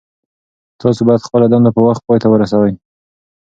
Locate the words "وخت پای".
1.87-2.17